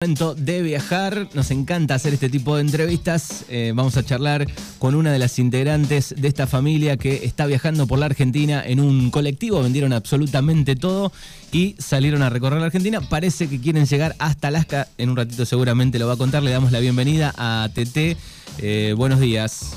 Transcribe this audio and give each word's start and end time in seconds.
Momento 0.00 0.36
de 0.36 0.62
viajar, 0.62 1.26
nos 1.34 1.50
encanta 1.50 1.96
hacer 1.96 2.14
este 2.14 2.28
tipo 2.28 2.54
de 2.54 2.60
entrevistas. 2.60 3.44
Eh, 3.48 3.72
vamos 3.74 3.96
a 3.96 4.04
charlar 4.04 4.46
con 4.78 4.94
una 4.94 5.10
de 5.10 5.18
las 5.18 5.40
integrantes 5.40 6.14
de 6.16 6.28
esta 6.28 6.46
familia 6.46 6.96
que 6.96 7.24
está 7.24 7.46
viajando 7.46 7.88
por 7.88 7.98
la 7.98 8.06
Argentina 8.06 8.62
en 8.64 8.78
un 8.78 9.10
colectivo. 9.10 9.60
Vendieron 9.60 9.92
absolutamente 9.92 10.76
todo 10.76 11.10
y 11.50 11.74
salieron 11.80 12.22
a 12.22 12.30
recorrer 12.30 12.60
la 12.60 12.66
Argentina. 12.66 13.00
Parece 13.00 13.48
que 13.48 13.60
quieren 13.60 13.86
llegar 13.86 14.14
hasta 14.20 14.46
Alaska. 14.46 14.86
En 14.98 15.10
un 15.10 15.16
ratito 15.16 15.44
seguramente 15.44 15.98
lo 15.98 16.06
va 16.06 16.12
a 16.12 16.16
contar. 16.16 16.44
Le 16.44 16.52
damos 16.52 16.70
la 16.70 16.78
bienvenida 16.78 17.34
a 17.36 17.68
TT. 17.74 18.16
Eh, 18.58 18.94
buenos 18.96 19.18
días. 19.18 19.72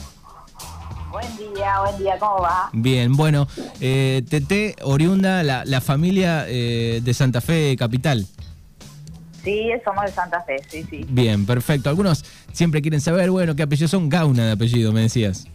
Buen 1.09 1.35
día, 1.55 1.81
buen 1.81 1.97
día, 1.97 2.19
¿cómo 2.19 2.41
va? 2.41 2.69
Bien, 2.73 3.17
bueno, 3.17 3.47
eh, 3.79 4.21
TT, 4.29 4.83
oriunda, 4.83 5.41
la, 5.41 5.65
la 5.65 5.81
familia 5.81 6.45
eh, 6.47 7.01
de 7.03 7.13
Santa 7.15 7.41
Fe 7.41 7.75
Capital. 7.75 8.27
Sí, 9.43 9.71
somos 9.83 10.05
de 10.05 10.11
Santa 10.11 10.41
Fe, 10.41 10.57
sí, 10.67 10.83
sí. 10.89 11.05
Bien, 11.07 11.45
perfecto. 11.45 11.89
Algunos 11.89 12.23
siempre 12.53 12.81
quieren 12.81 13.01
saber, 13.01 13.31
bueno, 13.31 13.55
qué 13.55 13.63
apellido 13.63 13.87
son. 13.87 14.09
Gauna 14.09 14.45
de 14.45 14.51
apellido, 14.51 14.91
me 14.91 15.01
decías. 15.01 15.47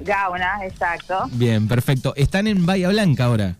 Gauna, 0.00 0.64
exacto. 0.64 1.26
Bien, 1.32 1.66
perfecto. 1.66 2.12
¿Están 2.16 2.46
en 2.46 2.66
Bahía 2.66 2.88
Blanca 2.88 3.24
ahora? 3.24 3.54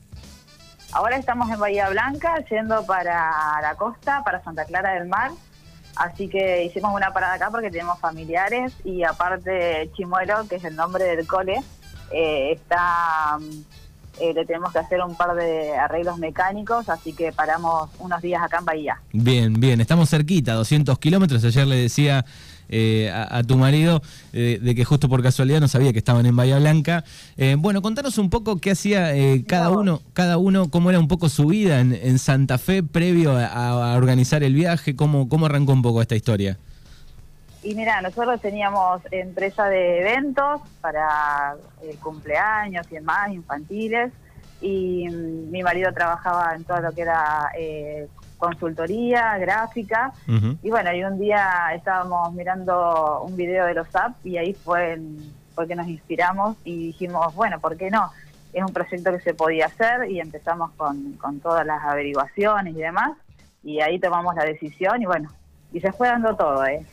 Ahora 0.92 1.16
estamos 1.16 1.50
en 1.50 1.58
Bahía 1.58 1.88
Blanca, 1.88 2.44
yendo 2.50 2.84
para 2.86 3.60
la 3.62 3.74
costa, 3.76 4.22
para 4.24 4.42
Santa 4.42 4.64
Clara 4.64 4.94
del 4.94 5.08
Mar. 5.08 5.30
Así 5.96 6.28
que 6.28 6.64
hicimos 6.64 6.94
una 6.94 7.12
parada 7.12 7.34
acá 7.34 7.50
porque 7.50 7.70
tenemos 7.70 7.98
familiares 7.98 8.72
y 8.84 9.02
aparte 9.02 9.90
Chimuelo, 9.96 10.46
que 10.48 10.56
es 10.56 10.64
el 10.64 10.76
nombre 10.76 11.04
del 11.04 11.26
cole, 11.26 11.60
eh, 12.12 12.52
está 12.52 13.38
eh, 14.20 14.32
le 14.34 14.44
tenemos 14.44 14.72
que 14.72 14.78
hacer 14.78 15.00
un 15.00 15.14
par 15.14 15.34
de 15.34 15.76
arreglos 15.76 16.18
mecánicos, 16.18 16.88
así 16.88 17.12
que 17.12 17.32
paramos 17.32 17.90
unos 17.98 18.20
días 18.22 18.42
acá 18.42 18.58
en 18.58 18.64
Bahía. 18.64 19.00
Bien, 19.12 19.58
bien, 19.58 19.80
estamos 19.80 20.10
cerquita, 20.10 20.54
200 20.54 20.98
kilómetros. 20.98 21.44
Ayer 21.44 21.66
le 21.66 21.76
decía 21.76 22.24
eh, 22.68 23.10
a, 23.10 23.38
a, 23.38 23.42
tu 23.42 23.56
marido 23.56 24.02
eh, 24.32 24.58
de 24.62 24.74
que 24.74 24.84
justo 24.84 25.08
por 25.08 25.22
casualidad 25.22 25.60
no 25.60 25.68
sabía 25.68 25.92
que 25.92 25.98
estaban 25.98 26.26
en 26.26 26.36
Bahía 26.36 26.58
Blanca. 26.58 27.04
Eh, 27.36 27.56
bueno, 27.58 27.82
contanos 27.82 28.18
un 28.18 28.30
poco 28.30 28.58
qué 28.58 28.72
hacía 28.72 29.16
eh, 29.16 29.44
cada 29.46 29.70
uno, 29.70 30.02
cada 30.12 30.38
uno, 30.38 30.68
cómo 30.70 30.90
era 30.90 30.98
un 30.98 31.08
poco 31.08 31.28
su 31.28 31.46
vida 31.46 31.80
en, 31.80 31.94
en 31.94 32.18
Santa 32.18 32.58
Fe 32.58 32.82
previo 32.82 33.36
a, 33.36 33.46
a, 33.92 33.96
organizar 33.96 34.42
el 34.42 34.54
viaje, 34.54 34.96
cómo, 34.96 35.28
cómo 35.28 35.46
arrancó 35.46 35.72
un 35.72 35.82
poco 35.82 36.02
esta 36.02 36.16
historia. 36.16 36.58
Y 37.62 37.74
mira, 37.74 38.00
nosotros 38.00 38.40
teníamos 38.40 39.02
empresa 39.10 39.66
de 39.68 40.00
eventos 40.00 40.60
para 40.80 41.56
eh, 41.82 41.96
cumpleaños 42.02 42.86
y 42.90 42.94
demás, 42.94 43.30
infantiles, 43.32 44.12
y 44.60 45.08
mm, 45.08 45.50
mi 45.50 45.62
marido 45.62 45.92
trabajaba 45.92 46.54
en 46.54 46.64
todo 46.64 46.80
lo 46.80 46.92
que 46.92 47.02
era 47.02 47.50
eh, 47.58 48.08
consultoría, 48.38 49.36
gráfica, 49.38 50.12
uh 50.28 50.32
-huh. 50.32 50.58
y 50.62 50.70
bueno, 50.70 50.92
y 50.92 51.02
un 51.02 51.18
día 51.18 51.70
estábamos 51.74 52.32
mirando 52.32 53.22
un 53.22 53.36
video 53.36 53.66
de 53.66 53.74
los 53.74 53.94
apps 53.96 54.24
y 54.24 54.36
ahí 54.38 54.54
fue, 54.54 55.00
fue 55.54 55.66
que 55.66 55.74
nos 55.74 55.88
inspiramos 55.88 56.56
y 56.64 56.86
dijimos, 56.86 57.34
bueno, 57.34 57.58
¿por 57.58 57.76
qué 57.76 57.90
no? 57.90 58.12
Es 58.52 58.62
un 58.62 58.72
proyecto 58.72 59.10
que 59.10 59.20
se 59.20 59.34
podía 59.34 59.66
hacer 59.66 60.08
y 60.10 60.20
empezamos 60.20 60.70
con, 60.76 61.14
con 61.14 61.40
todas 61.40 61.66
las 61.66 61.82
averiguaciones 61.82 62.74
y 62.76 62.78
demás, 62.78 63.10
y 63.64 63.80
ahí 63.80 63.98
tomamos 63.98 64.36
la 64.36 64.44
decisión 64.44 65.02
y 65.02 65.06
bueno, 65.06 65.28
y 65.72 65.80
se 65.80 65.92
fue 65.92 66.06
dando 66.06 66.36
todo, 66.36 66.64
¿eh? 66.64 66.86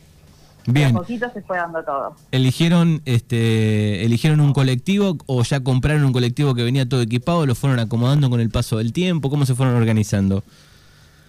Bien. 0.66 0.88
De 0.88 0.98
poquito 0.98 1.30
se 1.32 1.42
fue 1.42 1.56
dando 1.56 1.82
todo. 1.84 2.16
¿Eligieron 2.32 3.00
este 3.04 4.04
eligieron 4.04 4.40
un 4.40 4.52
colectivo 4.52 5.16
o 5.26 5.42
ya 5.42 5.60
compraron 5.60 6.04
un 6.04 6.12
colectivo 6.12 6.54
que 6.54 6.64
venía 6.64 6.88
todo 6.88 7.02
equipado, 7.02 7.46
lo 7.46 7.54
fueron 7.54 7.78
acomodando 7.78 8.28
con 8.30 8.40
el 8.40 8.50
paso 8.50 8.78
del 8.78 8.92
tiempo? 8.92 9.30
¿Cómo 9.30 9.46
se 9.46 9.54
fueron 9.54 9.76
organizando? 9.76 10.42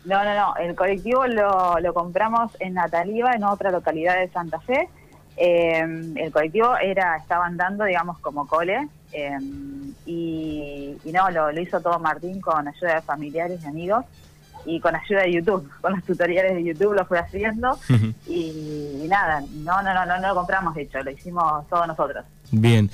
No, 0.06 0.24
no, 0.24 0.34
no. 0.34 0.56
El 0.56 0.76
colectivo 0.76 1.28
lo, 1.28 1.80
lo 1.80 1.94
compramos 1.94 2.52
en 2.60 2.74
Nataliva, 2.74 3.34
en 3.34 3.44
otra 3.44 3.72
localidad 3.72 4.18
de 4.18 4.30
Santa 4.30 4.60
Fe. 4.62 4.90
Eh, 5.36 6.14
el 6.16 6.32
colectivo 6.32 6.76
era 6.78 7.18
estaba 7.18 7.46
andando, 7.46 7.84
digamos, 7.84 8.18
como 8.20 8.48
cole. 8.48 8.88
Eh, 9.12 9.38
y, 10.06 10.96
y, 11.04 11.12
no, 11.12 11.30
lo, 11.30 11.52
lo 11.52 11.62
hizo 11.62 11.80
todo 11.82 12.00
Martín 12.00 12.42
con 12.42 12.68
ayuda 12.68 12.96
de 12.96 13.02
familiares 13.02 13.62
y 13.64 13.68
amigos 13.68 14.06
y 14.68 14.80
con 14.82 14.96
ayuda 14.96 15.22
de 15.22 15.34
YouTube, 15.34 15.68
con 15.82 15.94
los 15.94 16.04
tutoriales 16.04 16.56
de 16.56 16.64
YouTube 16.64 16.94
lo 16.94 17.06
fue 17.06 17.18
haciendo 17.18 17.72
uh 17.72 17.94
-huh. 17.94 18.14
y, 18.28 19.04
y, 19.04 19.08
nada, 19.08 19.42
no, 19.64 19.82
no, 19.82 19.94
no, 19.94 20.06
no, 20.06 20.20
no 20.20 20.28
lo 20.28 20.36
compramos 20.36 20.76
de 20.76 20.84
hecho, 20.84 21.02
lo 21.02 21.10
hicimos 21.10 21.68
todos 21.70 21.88
nosotros. 21.88 22.26
Bien. 22.52 22.90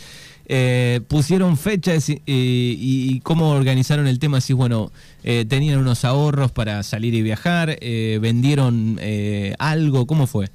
Eh, 0.45 0.99
pusieron 1.07 1.55
fechas 1.55 2.09
y, 2.09 2.21
y, 2.25 3.11
y, 3.15 3.19
cómo 3.21 3.51
organizaron 3.51 4.07
el 4.07 4.19
tema, 4.19 4.41
si 4.41 4.51
bueno, 4.51 4.91
eh, 5.23 5.45
tenían 5.47 5.79
unos 5.79 6.03
ahorros 6.03 6.51
para 6.51 6.83
salir 6.83 7.13
y 7.13 7.21
viajar, 7.21 7.77
eh, 7.79 8.19
vendieron 8.21 8.97
eh, 9.01 9.55
algo, 9.57 10.05
¿cómo 10.05 10.27
fue? 10.27 10.49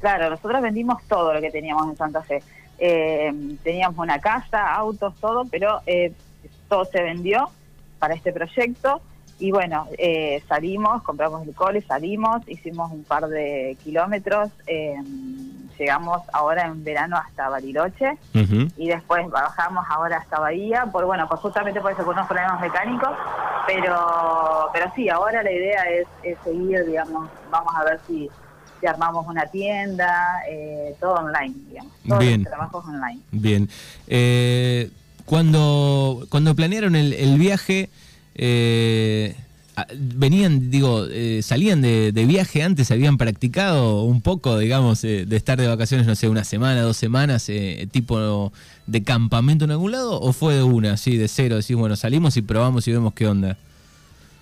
Claro, 0.00 0.30
nosotros 0.30 0.60
vendimos 0.62 1.00
todo 1.08 1.32
lo 1.32 1.40
que 1.40 1.50
teníamos 1.52 1.88
en 1.88 1.96
Santa 1.96 2.22
Fe. 2.22 2.42
Eh, 2.78 3.32
teníamos 3.62 3.98
una 3.98 4.18
casa, 4.18 4.74
autos, 4.74 5.14
todo, 5.20 5.44
pero 5.44 5.80
todo 6.68 6.84
se 6.86 7.02
vendió 7.02 7.50
para 8.00 8.14
este 8.14 8.32
proyecto 8.32 9.00
y 9.42 9.50
bueno, 9.50 9.88
eh, 9.98 10.40
salimos, 10.48 11.02
compramos 11.02 11.44
el 11.44 11.52
cole, 11.52 11.82
salimos, 11.82 12.48
hicimos 12.48 12.92
un 12.92 13.02
par 13.02 13.26
de 13.26 13.76
kilómetros, 13.82 14.50
eh, 14.68 14.94
llegamos 15.76 16.22
ahora 16.32 16.66
en 16.66 16.84
verano 16.84 17.16
hasta 17.16 17.48
Bariloche 17.48 18.12
uh 18.34 18.38
-huh. 18.38 18.72
y 18.76 18.86
después 18.86 19.28
bajamos 19.30 19.84
ahora 19.90 20.18
hasta 20.18 20.38
Bahía, 20.38 20.86
por 20.92 21.06
bueno, 21.06 21.26
pues 21.28 21.40
justamente 21.40 21.80
por 21.80 21.90
eso, 21.90 22.04
por 22.04 22.14
unos 22.14 22.28
problemas 22.28 22.60
mecánicos, 22.60 23.10
pero 23.66 24.70
pero 24.72 24.92
sí, 24.94 25.08
ahora 25.08 25.42
la 25.42 25.50
idea 25.50 25.82
es, 25.90 26.06
es 26.22 26.38
seguir, 26.44 26.86
digamos, 26.86 27.28
vamos 27.50 27.74
a 27.74 27.82
ver 27.82 27.98
si, 28.06 28.30
si 28.78 28.86
armamos 28.86 29.26
una 29.26 29.46
tienda, 29.46 30.40
eh, 30.48 30.94
todo 31.00 31.14
online, 31.14 31.54
digamos, 31.68 31.92
todos 32.06 32.20
Bien. 32.20 32.42
los 32.44 32.48
trabajos 32.48 32.84
online. 32.86 33.20
Bien. 33.32 33.68
Eh, 34.06 34.88
cuando, 35.26 36.26
cuando 36.30 36.54
planearon 36.54 36.94
el, 36.94 37.12
el 37.12 37.38
viaje... 37.38 37.90
Eh, 38.34 39.34
venían, 39.96 40.70
digo, 40.70 41.06
eh, 41.10 41.40
salían 41.42 41.82
de, 41.82 42.12
de, 42.12 42.24
viaje 42.26 42.62
antes, 42.62 42.90
habían 42.90 43.16
practicado 43.16 44.02
un 44.02 44.20
poco, 44.20 44.58
digamos, 44.58 45.02
eh, 45.04 45.24
de 45.26 45.36
estar 45.36 45.58
de 45.58 45.66
vacaciones, 45.66 46.06
no 46.06 46.14
sé, 46.14 46.28
una 46.28 46.44
semana, 46.44 46.82
dos 46.82 46.96
semanas, 46.96 47.48
eh, 47.48 47.86
tipo 47.90 48.52
de 48.86 49.02
campamento 49.02 49.64
en 49.64 49.70
algún 49.70 49.92
lado, 49.92 50.20
o 50.20 50.32
fue 50.32 50.54
de 50.54 50.62
una, 50.62 50.94
así, 50.94 51.16
de 51.16 51.28
cero, 51.28 51.56
decís, 51.56 51.76
bueno, 51.76 51.96
salimos 51.96 52.36
y 52.36 52.42
probamos 52.42 52.86
y 52.86 52.92
vemos 52.92 53.14
qué 53.14 53.26
onda? 53.26 53.56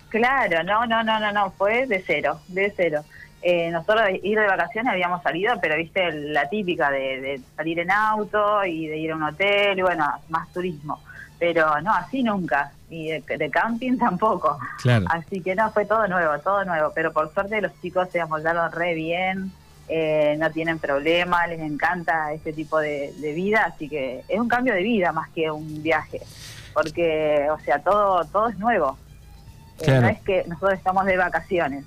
Claro, 0.09 0.63
no, 0.63 0.85
no, 0.85 1.03
no, 1.03 1.19
no, 1.19 1.31
no, 1.31 1.51
fue 1.51 1.87
de 1.87 2.03
cero, 2.05 2.41
de 2.49 2.73
cero. 2.75 3.03
Eh, 3.43 3.71
nosotros 3.71 4.03
ir 4.21 4.37
de 4.37 4.45
vacaciones 4.45 4.91
habíamos 4.91 5.23
salido, 5.23 5.55
pero 5.61 5.75
viste 5.75 6.11
la 6.11 6.47
típica 6.47 6.91
de, 6.91 7.21
de 7.21 7.41
salir 7.55 7.79
en 7.79 7.89
auto 7.89 8.63
y 8.65 8.87
de 8.87 8.97
ir 8.97 9.11
a 9.11 9.15
un 9.15 9.23
hotel, 9.23 9.79
y 9.79 9.81
bueno, 9.81 10.05
más 10.29 10.51
turismo 10.51 10.99
pero 11.41 11.81
no, 11.81 11.91
así 11.91 12.21
nunca, 12.21 12.71
y 12.87 13.07
de, 13.07 13.23
de, 13.35 13.49
camping 13.49 13.97
tampoco. 13.97 14.59
Claro. 14.83 15.07
Así 15.09 15.41
que 15.41 15.55
no, 15.55 15.71
fue 15.71 15.85
todo 15.85 16.07
nuevo, 16.07 16.37
todo 16.37 16.63
nuevo, 16.65 16.91
pero 16.93 17.11
por 17.11 17.33
suerte 17.33 17.59
los 17.59 17.71
chicos 17.81 18.09
se 18.11 18.21
amoldaron 18.21 18.71
re 18.71 18.93
bien, 18.93 19.51
eh, 19.87 20.35
no 20.37 20.51
tienen 20.51 20.77
problema, 20.77 21.47
les 21.47 21.59
encanta 21.61 22.31
este 22.31 22.53
tipo 22.53 22.77
de, 22.77 23.11
de, 23.17 23.33
vida, 23.33 23.63
así 23.63 23.89
que 23.89 24.23
es 24.27 24.39
un 24.39 24.47
cambio 24.47 24.75
de 24.75 24.83
vida 24.83 25.11
más 25.13 25.29
que 25.29 25.49
un 25.49 25.81
viaje, 25.81 26.21
porque, 26.75 27.47
o 27.49 27.59
sea, 27.61 27.79
todo, 27.79 28.23
todo 28.25 28.49
es 28.49 28.59
nuevo. 28.59 28.99
Claro. 29.79 29.97
Eh, 29.97 30.01
no 30.01 30.07
es 30.09 30.19
que 30.21 30.43
nosotros 30.47 30.77
estamos 30.77 31.07
de 31.07 31.17
vacaciones, 31.17 31.85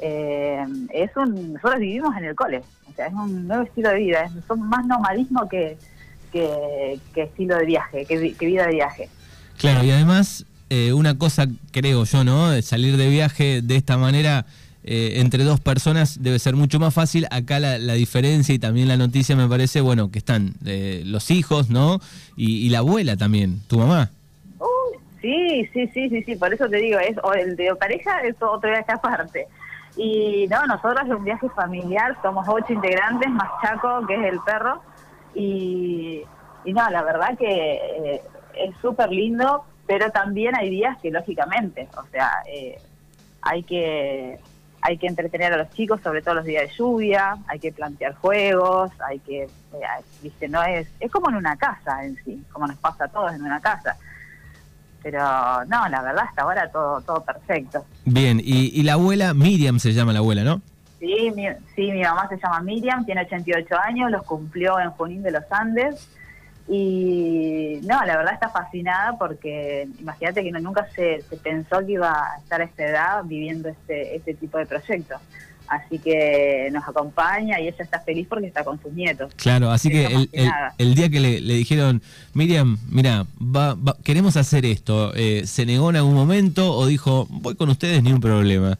eh, 0.00 0.64
es 0.94 1.14
un, 1.14 1.52
nosotros 1.52 1.78
vivimos 1.78 2.16
en 2.16 2.24
el 2.24 2.34
cole, 2.34 2.62
o 2.88 2.92
sea, 2.94 3.08
es 3.08 3.12
un 3.12 3.48
nuevo 3.48 3.64
estilo 3.64 3.90
de 3.90 3.96
vida, 3.96 4.22
es, 4.22 4.32
son 4.46 4.66
más 4.66 4.86
nomadismo 4.86 5.46
que 5.46 5.76
que, 6.32 6.98
que 7.14 7.22
estilo 7.22 7.56
de 7.56 7.66
viaje, 7.66 8.04
que, 8.04 8.34
que, 8.34 8.46
vida 8.46 8.66
de 8.66 8.74
viaje. 8.74 9.08
Claro, 9.58 9.84
y 9.84 9.90
además, 9.90 10.44
eh, 10.70 10.92
una 10.92 11.18
cosa 11.18 11.46
creo 11.72 12.04
yo, 12.04 12.24
¿no? 12.24 12.60
Salir 12.62 12.96
de 12.96 13.08
viaje 13.08 13.62
de 13.62 13.76
esta 13.76 13.96
manera 13.96 14.46
eh, 14.90 15.20
entre 15.20 15.44
dos 15.44 15.60
personas 15.60 16.22
debe 16.22 16.38
ser 16.38 16.56
mucho 16.56 16.78
más 16.78 16.94
fácil. 16.94 17.26
Acá 17.30 17.58
la, 17.60 17.76
la, 17.78 17.92
diferencia 17.92 18.54
y 18.54 18.58
también 18.58 18.88
la 18.88 18.96
noticia 18.96 19.36
me 19.36 19.46
parece, 19.46 19.82
bueno, 19.82 20.10
que 20.10 20.18
están 20.18 20.54
eh, 20.64 21.02
los 21.04 21.30
hijos, 21.30 21.68
¿no? 21.68 22.00
Y, 22.36 22.66
y, 22.66 22.70
la 22.70 22.78
abuela 22.78 23.14
también, 23.14 23.60
tu 23.68 23.78
mamá. 23.78 24.08
Uh, 24.58 24.98
sí, 25.20 25.68
sí, 25.74 25.88
sí, 25.92 26.08
sí, 26.08 26.22
sí, 26.22 26.36
por 26.36 26.54
eso 26.54 26.68
te 26.70 26.78
digo, 26.78 26.98
es 27.00 27.18
o 27.22 27.34
el 27.34 27.54
de 27.54 27.74
pareja 27.76 28.20
es 28.20 28.34
otro 28.40 28.70
viaje 28.70 28.90
aparte. 28.90 29.46
Y 29.98 30.46
no, 30.48 30.64
nosotros 30.66 31.02
es 31.04 31.14
un 31.14 31.24
viaje 31.24 31.48
familiar, 31.50 32.16
somos 32.22 32.46
ocho 32.48 32.72
integrantes, 32.72 33.28
más 33.30 33.48
Chaco, 33.60 34.06
que 34.06 34.14
es 34.14 34.32
el 34.32 34.40
perro, 34.46 34.80
y, 35.38 36.22
y 36.64 36.72
no, 36.72 36.90
la 36.90 37.02
verdad 37.02 37.38
que 37.38 37.74
eh, 37.74 38.22
es 38.54 38.74
súper 38.82 39.10
lindo, 39.10 39.64
pero 39.86 40.10
también 40.10 40.54
hay 40.56 40.68
días 40.68 40.98
que 41.00 41.10
lógicamente, 41.10 41.88
o 41.96 42.04
sea, 42.10 42.42
eh, 42.52 42.78
hay 43.42 43.62
que 43.62 44.38
hay 44.80 44.96
que 44.96 45.08
entretener 45.08 45.52
a 45.52 45.56
los 45.56 45.70
chicos, 45.70 46.00
sobre 46.02 46.22
todo 46.22 46.34
los 46.34 46.44
días 46.44 46.68
de 46.68 46.74
lluvia, 46.76 47.36
hay 47.48 47.58
que 47.58 47.72
plantear 47.72 48.14
juegos, 48.14 48.92
hay 49.00 49.18
que, 49.18 49.42
eh, 49.42 50.04
viste, 50.22 50.48
no 50.48 50.62
es, 50.62 50.86
es 51.00 51.10
como 51.10 51.30
en 51.30 51.36
una 51.36 51.56
casa 51.56 52.04
en 52.04 52.16
sí, 52.24 52.42
como 52.52 52.66
nos 52.68 52.76
pasa 52.78 53.06
a 53.06 53.08
todos 53.08 53.32
en 53.32 53.42
una 53.42 53.60
casa. 53.60 53.96
pero 55.02 55.20
no, 55.66 55.88
la 55.88 56.02
verdad 56.02 56.24
hasta 56.28 56.42
ahora 56.42 56.70
todo 56.70 57.00
todo 57.02 57.24
perfecto. 57.24 57.84
Bien, 58.04 58.40
y, 58.40 58.70
y 58.78 58.82
la 58.82 58.94
abuela, 58.94 59.34
Miriam 59.34 59.78
se 59.78 59.92
llama 59.92 60.12
la 60.12 60.18
abuela, 60.20 60.44
¿no? 60.44 60.60
Sí 61.00 61.30
mi, 61.36 61.44
sí, 61.76 61.92
mi 61.92 62.02
mamá 62.02 62.28
se 62.28 62.36
llama 62.38 62.60
Miriam, 62.60 63.04
tiene 63.06 63.22
88 63.22 63.74
años, 63.84 64.10
los 64.10 64.24
cumplió 64.24 64.80
en 64.80 64.90
Junín 64.90 65.22
de 65.22 65.30
los 65.30 65.44
Andes. 65.50 66.08
Y 66.70 67.78
no, 67.84 68.04
la 68.04 68.16
verdad 68.16 68.34
está 68.34 68.50
fascinada 68.50 69.16
porque 69.18 69.88
imagínate 69.98 70.42
que 70.42 70.52
no, 70.52 70.60
nunca 70.60 70.86
se, 70.94 71.22
se 71.28 71.36
pensó 71.36 71.78
que 71.84 71.92
iba 71.92 72.10
a 72.12 72.38
estar 72.38 72.60
a 72.60 72.64
esta 72.64 72.84
edad 72.86 73.24
viviendo 73.24 73.68
este, 73.68 74.16
este 74.16 74.34
tipo 74.34 74.58
de 74.58 74.66
proyectos. 74.66 75.18
Así 75.66 75.98
que 75.98 76.68
nos 76.72 76.86
acompaña 76.88 77.60
y 77.60 77.68
ella 77.68 77.82
está 77.84 78.00
feliz 78.00 78.26
porque 78.28 78.46
está 78.46 78.64
con 78.64 78.80
sus 78.80 78.92
nietos. 78.92 79.32
Claro, 79.36 79.70
así 79.70 79.90
que 79.90 80.06
el, 80.06 80.30
el 80.78 80.94
día 80.94 81.10
que 81.10 81.20
le, 81.20 81.40
le 81.40 81.54
dijeron, 81.54 82.00
Miriam, 82.32 82.78
mira, 82.90 83.26
va, 83.38 83.74
va- 83.74 83.96
queremos 84.02 84.36
hacer 84.38 84.64
esto, 84.64 85.12
eh, 85.14 85.42
¿se 85.46 85.66
negó 85.66 85.90
en 85.90 85.96
algún 85.96 86.14
momento 86.14 86.74
o 86.74 86.86
dijo, 86.86 87.26
voy 87.30 87.54
con 87.54 87.68
ustedes, 87.68 88.02
ni 88.02 88.12
un 88.12 88.20
problema? 88.20 88.78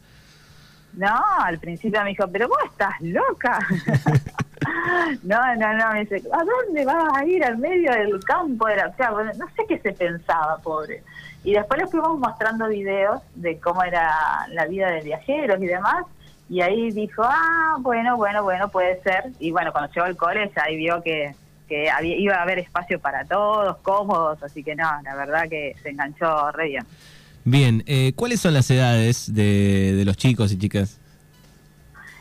No, 0.99 1.17
al 1.41 1.57
principio 1.59 2.03
me 2.03 2.09
dijo, 2.09 2.25
pero 2.29 2.49
vos 2.49 2.57
estás 2.65 2.99
loca. 2.99 3.57
no, 5.23 5.55
no, 5.55 5.73
no, 5.73 5.93
me 5.93 6.01
dice, 6.01 6.21
¿a 6.29 6.43
dónde 6.43 6.83
vas 6.83 7.13
a 7.15 7.23
ir 7.23 7.41
al 7.41 7.57
medio 7.57 7.93
del 7.93 8.19
campo 8.25 8.67
de 8.67 8.75
la 8.75 8.87
o 8.87 8.95
sea, 8.95 9.11
No 9.11 9.47
sé 9.55 9.63
qué 9.65 9.79
se 9.79 9.93
pensaba, 9.93 10.57
pobre. 10.57 11.01
Y 11.45 11.53
después 11.53 11.79
le 11.79 11.87
fuimos 11.87 12.19
mostrando 12.19 12.67
videos 12.67 13.21
de 13.35 13.57
cómo 13.61 13.81
era 13.81 14.45
la 14.49 14.65
vida 14.65 14.91
de 14.91 14.99
viajeros 14.99 15.61
y 15.61 15.67
demás. 15.67 16.05
Y 16.49 16.59
ahí 16.59 16.91
dijo, 16.91 17.23
ah, 17.23 17.77
bueno, 17.79 18.17
bueno, 18.17 18.43
bueno, 18.43 18.67
puede 18.67 19.01
ser. 19.01 19.31
Y 19.39 19.51
bueno, 19.51 19.71
cuando 19.71 19.93
llegó 19.93 20.05
al 20.05 20.17
cole 20.17 20.51
ahí 20.57 20.75
vio 20.75 21.01
que, 21.01 21.33
que 21.69 21.89
había, 21.89 22.17
iba 22.17 22.35
a 22.35 22.41
haber 22.41 22.59
espacio 22.59 22.99
para 22.99 23.23
todos, 23.23 23.77
cómodos. 23.77 24.43
Así 24.43 24.65
que 24.65 24.75
no, 24.75 24.89
la 25.01 25.15
verdad 25.15 25.47
que 25.47 25.77
se 25.81 25.91
enganchó 25.91 26.51
re 26.51 26.65
bien. 26.65 26.85
Bien, 27.45 27.83
eh, 27.87 28.13
¿cuáles 28.15 28.39
son 28.41 28.53
las 28.53 28.69
edades 28.69 29.33
de, 29.33 29.93
de 29.95 30.05
los 30.05 30.17
chicos 30.17 30.51
y 30.51 30.57
chicas? 30.57 30.97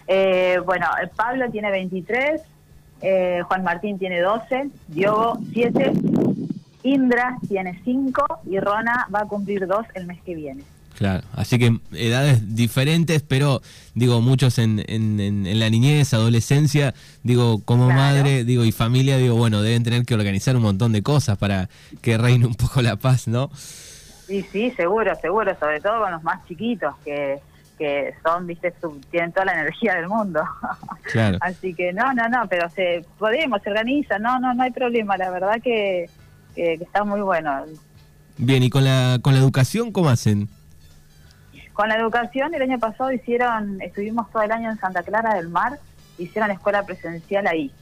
Eh, 0.06 0.58
bueno, 0.64 0.86
eh, 1.02 1.08
Pablo 1.14 1.50
tiene 1.50 1.70
23, 1.70 2.40
eh, 3.02 3.40
Juan 3.46 3.62
Martín 3.62 3.98
tiene 3.98 4.20
12, 4.20 4.70
Diogo 4.88 5.38
7, 5.52 5.92
Indra 6.84 7.36
tiene 7.48 7.80
5 7.84 8.24
y 8.50 8.58
Rona 8.58 9.06
va 9.14 9.20
a 9.20 9.24
cumplir 9.26 9.66
2 9.66 9.84
el 9.94 10.06
mes 10.06 10.18
que 10.24 10.34
viene. 10.34 10.62
Claro, 10.96 11.22
así 11.34 11.58
que 11.60 11.78
edades 11.92 12.56
diferentes, 12.56 13.22
pero 13.22 13.60
digo, 13.94 14.20
muchos 14.20 14.58
en, 14.58 14.82
en- 14.88 15.20
en- 15.20 15.46
en 15.46 15.60
la 15.60 15.70
niñez, 15.70 16.12
adolescencia, 16.14 16.92
digo, 17.22 17.60
como 17.64 17.86
Claro. 17.86 18.00
madre, 18.00 18.44
digo, 18.44 18.64
y 18.64 18.72
familia, 18.72 19.16
digo, 19.18 19.36
bueno, 19.36 19.62
deben 19.62 19.84
tener 19.84 20.04
que 20.04 20.14
organizar 20.14 20.56
un 20.56 20.62
montón 20.62 20.92
de 20.92 21.02
cosas 21.02 21.38
para 21.38 21.68
que 22.00 22.18
reine 22.18 22.46
un 22.46 22.54
poco 22.54 22.82
la 22.82 22.96
paz, 22.96 23.28
¿no? 23.28 23.48
Sí, 24.28 24.46
sí, 24.52 24.70
seguro, 24.76 25.12
seguro, 25.16 25.58
sobre 25.58 25.80
todo 25.80 26.02
con 26.02 26.12
los 26.12 26.22
más 26.22 26.46
chiquitos 26.46 26.94
que, 27.04 27.40
que 27.78 28.14
son, 28.22 28.46
viste, 28.46 28.72
su- 28.80 29.00
tienen 29.10 29.32
toda 29.32 29.46
la 29.46 29.54
energía 29.54 29.94
del 29.96 30.06
mundo. 30.08 30.42
Claro. 31.10 31.38
Así 31.40 31.72
que 31.74 31.92
no, 31.94 32.12
no, 32.12 32.28
no, 32.28 32.46
pero 32.48 32.68
se 32.68 33.02
podemos, 33.18 33.62
se 33.62 33.70
organiza, 33.70 34.18
no, 34.18 34.38
no, 34.38 34.52
no 34.52 34.62
hay 34.62 34.70
problema, 34.70 35.16
la 35.16 35.30
verdad 35.30 35.54
que, 35.62 36.10
que, 36.54 36.76
que 36.76 36.84
está 36.84 37.02
muy 37.02 37.22
bueno. 37.22 37.64
Bien, 38.36 38.62
y 38.62 38.68
con 38.68 38.84
la, 38.84 39.18
con 39.22 39.32
la 39.32 39.40
educación, 39.40 39.90
¿cómo 39.90 40.10
hacen? 40.10 40.48
Con 41.72 41.88
la 41.88 41.96
educación, 41.96 42.52
el 42.54 42.60
año 42.60 42.78
pasado 42.78 43.10
hicieron, 43.10 43.80
estuvimos 43.80 44.30
todo 44.30 44.42
el 44.42 44.52
año 44.52 44.70
en 44.70 44.78
Santa 44.78 45.02
Clara 45.02 45.34
del 45.36 45.48
Mar, 45.48 45.78
hicieron 46.18 46.50
escuela 46.50 46.84
presencial 46.84 47.46
ahí. 47.46 47.72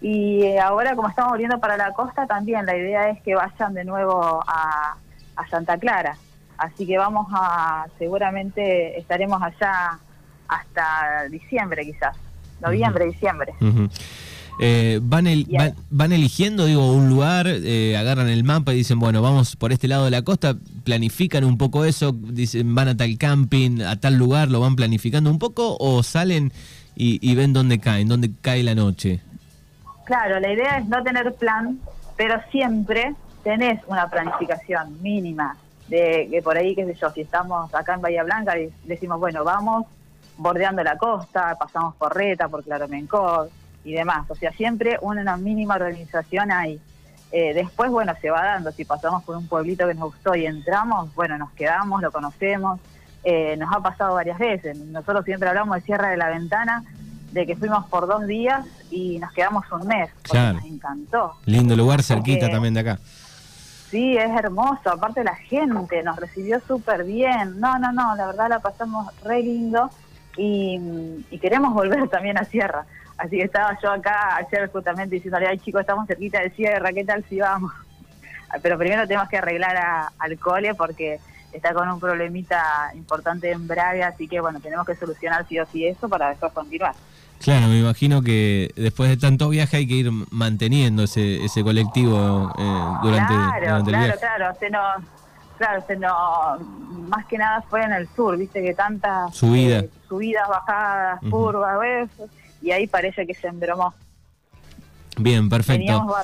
Y 0.00 0.42
eh, 0.42 0.60
ahora, 0.60 0.94
como 0.96 1.08
estamos 1.08 1.32
volviendo 1.32 1.58
para 1.60 1.76
la 1.76 1.92
costa, 1.92 2.26
también 2.26 2.64
la 2.66 2.76
idea 2.76 3.08
es 3.10 3.20
que 3.22 3.34
vayan 3.34 3.74
de 3.74 3.84
nuevo 3.84 4.42
a, 4.46 4.96
a 5.40 5.48
Santa 5.48 5.78
Clara. 5.78 6.16
Así 6.58 6.86
que 6.86 6.98
vamos 6.98 7.26
a, 7.32 7.86
seguramente 7.98 8.98
estaremos 8.98 9.40
allá 9.42 9.98
hasta 10.48 11.28
diciembre 11.30 11.84
quizás, 11.84 12.16
noviembre, 12.60 13.06
diciembre. 13.06 13.52
Eh, 14.62 14.98
van, 15.02 15.26
el- 15.26 15.46
van, 15.50 15.74
van 15.88 16.12
eligiendo, 16.12 16.66
digo, 16.66 16.92
un 16.92 17.08
lugar, 17.08 17.46
eh, 17.48 17.96
agarran 17.96 18.28
el 18.28 18.44
mapa 18.44 18.74
y 18.74 18.76
dicen, 18.78 18.98
bueno, 18.98 19.22
vamos 19.22 19.56
por 19.56 19.72
este 19.72 19.88
lado 19.88 20.04
de 20.04 20.10
la 20.10 20.20
costa, 20.20 20.54
planifican 20.84 21.44
un 21.44 21.56
poco 21.56 21.86
eso, 21.86 22.12
dicen, 22.12 22.74
van 22.74 22.88
a 22.88 22.96
tal 22.96 23.16
camping, 23.16 23.80
a 23.80 23.96
tal 23.96 24.16
lugar, 24.16 24.48
lo 24.50 24.60
van 24.60 24.76
planificando 24.76 25.30
un 25.30 25.38
poco, 25.38 25.78
o 25.80 26.02
salen 26.02 26.52
y, 26.94 27.18
y 27.26 27.34
ven 27.36 27.54
dónde 27.54 27.78
caen, 27.78 28.06
dónde 28.08 28.32
cae 28.42 28.62
la 28.62 28.74
noche. 28.74 29.20
Claro, 30.04 30.38
la 30.40 30.52
idea 30.52 30.76
es 30.78 30.86
no 30.88 31.02
tener 31.04 31.32
plan, 31.36 31.78
pero 32.18 32.34
siempre 32.50 33.14
tenés 33.42 33.80
una 33.86 34.08
planificación 34.08 35.00
mínima 35.02 35.56
de 35.88 36.28
que 36.30 36.40
por 36.42 36.56
ahí, 36.56 36.74
qué 36.74 36.84
sé 36.86 36.94
yo, 36.94 37.10
si 37.10 37.22
estamos 37.22 37.72
acá 37.74 37.94
en 37.94 38.00
Bahía 38.00 38.22
Blanca 38.22 38.54
decimos, 38.84 39.18
bueno, 39.18 39.42
vamos 39.44 39.86
bordeando 40.36 40.82
la 40.82 40.96
costa, 40.96 41.56
pasamos 41.58 41.94
por 41.96 42.16
Reta, 42.16 42.48
por 42.48 42.62
Claromencor 42.64 43.50
y 43.84 43.92
demás. 43.92 44.30
O 44.30 44.34
sea, 44.34 44.52
siempre 44.52 44.98
una 45.02 45.36
mínima 45.36 45.74
organización 45.74 46.50
hay. 46.52 46.80
Eh, 47.32 47.54
después, 47.54 47.90
bueno, 47.90 48.12
se 48.20 48.30
va 48.30 48.42
dando. 48.44 48.72
Si 48.72 48.84
pasamos 48.84 49.22
por 49.24 49.36
un 49.36 49.46
pueblito 49.48 49.86
que 49.86 49.94
nos 49.94 50.12
gustó 50.12 50.34
y 50.34 50.46
entramos, 50.46 51.14
bueno, 51.14 51.36
nos 51.38 51.50
quedamos, 51.52 52.00
lo 52.02 52.10
conocemos. 52.10 52.80
Eh, 53.22 53.56
nos 53.58 53.70
ha 53.74 53.80
pasado 53.80 54.14
varias 54.14 54.38
veces. 54.38 54.78
Nosotros 54.78 55.24
siempre 55.24 55.48
hablamos 55.48 55.74
de 55.76 55.82
Sierra 55.82 56.08
de 56.08 56.16
la 56.16 56.28
Ventana, 56.30 56.82
de 57.32 57.46
que 57.46 57.54
fuimos 57.54 57.86
por 57.86 58.06
dos 58.06 58.26
días 58.26 58.64
y 58.90 59.18
nos 59.18 59.32
quedamos 59.32 59.64
un 59.72 59.86
mes, 59.86 60.10
Claro. 60.22 60.54
nos 60.54 60.64
encantó. 60.64 61.34
Lindo 61.46 61.76
lugar, 61.76 62.02
cerquita 62.02 62.46
Eh, 62.46 62.50
también 62.50 62.74
de 62.74 62.80
acá. 62.80 62.98
Sí, 63.90 64.16
es 64.16 64.30
hermoso. 64.38 64.90
Aparte 64.90 65.24
la 65.24 65.34
gente 65.36 66.02
nos 66.02 66.16
recibió 66.16 66.60
súper 66.66 67.04
bien. 67.04 67.58
No, 67.58 67.78
no, 67.78 67.92
no, 67.92 68.14
la 68.16 68.26
verdad 68.26 68.48
la 68.48 68.60
pasamos 68.60 69.08
re 69.22 69.42
lindo 69.42 69.92
y, 70.36 70.78
queremos 71.40 71.74
volver 71.74 72.08
también 72.10 72.38
a 72.38 72.44
Sierra. 72.46 72.86
Así 73.16 73.36
que 73.38 73.44
estaba 73.44 73.76
yo 73.82 73.90
acá 73.90 74.36
ayer 74.36 74.70
justamente 74.70 75.16
diciéndole, 75.16 75.46
ay 75.48 75.58
chicos, 75.58 75.80
estamos 75.82 76.06
cerquita 76.06 76.40
de 76.40 76.50
Sierra, 76.52 76.92
¿qué 76.92 77.04
tal 77.04 77.24
si 77.28 77.38
vamos? 77.40 77.72
Pero 78.62 78.78
primero 78.78 79.06
tenemos 79.06 79.28
que 79.28 79.38
arreglar 79.38 79.76
a- 79.76 80.12
al 80.18 80.38
cole 80.38 80.74
porque 80.74 81.20
está 81.52 81.74
con 81.74 81.88
un 81.90 82.00
problemita 82.00 82.90
importante 82.94 83.50
en 83.50 83.66
Braga, 83.66 84.08
así 84.08 84.28
que 84.28 84.40
bueno, 84.40 84.60
tenemos 84.60 84.86
que 84.86 84.94
solucionar 84.96 85.46
sí 85.48 85.58
o 85.58 85.66
sí 85.66 85.86
eso 85.86 86.08
para 86.08 86.30
después 86.30 86.52
continuar. 86.52 86.94
Claro, 87.40 87.68
me 87.68 87.78
imagino 87.80 88.20
que 88.22 88.70
después 88.76 89.08
de 89.08 89.16
tanto 89.16 89.48
viaje 89.48 89.78
hay 89.78 89.86
que 89.88 89.94
ir 89.94 90.10
manteniendo 90.30 91.04
ese, 91.04 91.42
ese 91.42 91.62
colectivo 91.62 92.52
eh, 92.58 92.84
durante, 93.02 93.32
claro, 93.34 93.60
durante 93.60 93.90
el 93.90 93.96
claro, 93.96 94.04
viaje. 94.04 94.18
claro, 94.18 94.54
se 94.60 94.70
nos, 94.70 94.96
claro, 95.56 95.84
se 95.86 95.96
nos, 95.96 97.08
más 97.08 97.24
que 97.26 97.38
nada 97.38 97.62
fue 97.62 97.82
en 97.82 97.92
el 97.92 98.08
sur, 98.14 98.36
viste 98.36 98.62
que 98.62 98.74
tantas 98.74 99.34
Subida. 99.34 99.78
eh, 99.78 99.90
subidas, 100.06 100.48
bajadas, 100.48 101.20
curvas, 101.30 101.80
¿ves? 101.80 102.10
y 102.60 102.72
ahí 102.72 102.86
parece 102.86 103.26
que 103.26 103.32
se 103.34 103.46
embromó. 103.48 103.94
Bien, 105.22 105.48
perfecto. 105.48 105.78
Veníamos. 105.80 106.14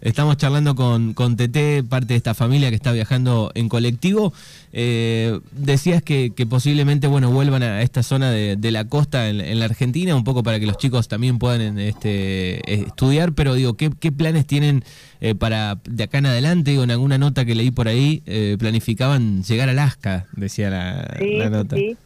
Estamos 0.00 0.36
charlando 0.36 0.74
con, 0.74 1.14
con 1.14 1.36
Tete, 1.36 1.82
parte 1.82 2.08
de 2.08 2.16
esta 2.16 2.34
familia 2.34 2.70
que 2.70 2.76
está 2.76 2.92
viajando 2.92 3.50
en 3.54 3.68
colectivo. 3.68 4.32
Eh, 4.72 5.38
decías 5.52 6.02
que, 6.02 6.32
que 6.34 6.46
posiblemente 6.46 7.06
bueno 7.06 7.30
vuelvan 7.30 7.62
a 7.62 7.82
esta 7.82 8.02
zona 8.02 8.30
de, 8.30 8.56
de 8.56 8.70
la 8.70 8.84
costa 8.86 9.28
en, 9.28 9.40
en 9.40 9.58
la 9.58 9.66
Argentina, 9.66 10.14
un 10.16 10.24
poco 10.24 10.42
para 10.42 10.58
que 10.60 10.66
los 10.66 10.78
chicos 10.78 11.08
también 11.08 11.38
puedan 11.38 11.78
este, 11.78 12.74
estudiar, 12.82 13.32
pero 13.32 13.54
digo, 13.54 13.74
¿qué, 13.74 13.90
qué 13.98 14.10
planes 14.12 14.46
tienen 14.46 14.84
eh, 15.20 15.34
para 15.34 15.78
de 15.84 16.04
acá 16.04 16.18
en 16.18 16.26
adelante? 16.26 16.72
Digo, 16.72 16.82
en 16.84 16.90
alguna 16.90 17.18
nota 17.18 17.44
que 17.44 17.54
leí 17.54 17.70
por 17.70 17.88
ahí, 17.88 18.22
eh, 18.26 18.56
planificaban 18.58 19.42
llegar 19.44 19.68
a 19.68 19.72
Alaska, 19.72 20.26
decía 20.36 20.70
la, 20.70 21.16
Sí, 21.18 21.36
la 21.38 21.44
sí, 21.46 21.50
nota. 21.50 21.76
sí. 21.76 21.82
Sí, 21.90 21.96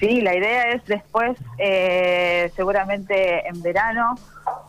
la 0.00 0.34
idea 0.36 0.70
es 0.70 0.84
después, 0.86 1.36
eh, 1.58 2.52
seguramente 2.54 3.46
en 3.48 3.60
verano, 3.62 4.14